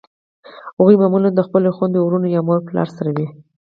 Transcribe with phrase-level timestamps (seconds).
[0.77, 3.27] هغوی معمولأ د خپلو خویندو ورونو یا مور پلار سره وي.